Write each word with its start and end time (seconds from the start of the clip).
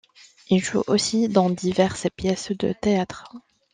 Il 0.49 0.57
joue 0.63 0.81
aussi 0.87 1.27
dans 1.27 1.51
diverses 1.51 2.07
pièces 2.15 2.51
de 2.53 2.73
théâtre. 2.73 3.35